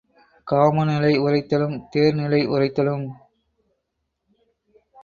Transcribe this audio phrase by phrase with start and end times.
[0.47, 3.05] காமநிலை உரைத்தலும் தேர்நிலை உரைத்தலும்